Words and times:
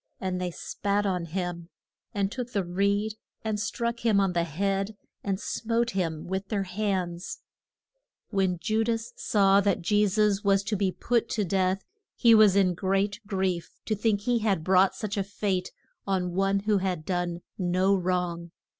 And 0.19 0.41
they 0.41 0.49
spat 0.49 1.05
on 1.05 1.25
him, 1.25 1.69
and 2.11 2.31
took 2.31 2.53
the 2.53 2.63
reed 2.63 3.13
and 3.43 3.59
struck 3.59 3.99
him 3.99 4.19
on 4.19 4.33
the 4.33 4.45
head, 4.45 4.97
and 5.23 5.39
smote 5.39 5.91
him 5.91 6.25
with 6.25 6.47
their 6.47 6.63
hands. 6.63 7.41
[Illustration: 8.31 8.31
BE 8.31 8.31
HOLD 8.31 8.31
THE 8.31 8.37
MAN.] 8.37 8.51
When 8.55 8.59
Ju 8.63 8.83
das 8.83 9.13
saw 9.17 9.61
that 9.61 9.81
Je 9.83 10.07
sus 10.07 10.43
was 10.43 10.63
to 10.63 10.75
be 10.75 10.91
put 10.91 11.29
to 11.29 11.45
death, 11.45 11.85
he 12.15 12.33
was 12.33 12.55
in 12.55 12.73
great 12.73 13.19
grief 13.27 13.79
to 13.85 13.95
think 13.95 14.21
he 14.21 14.39
had 14.39 14.63
brought 14.63 14.95
such 14.95 15.17
a 15.17 15.23
fate 15.23 15.71
on 16.07 16.33
one 16.33 16.61
who 16.61 16.79
had 16.79 17.05
done 17.05 17.41
no 17.59 17.93
wrong. 17.95 18.49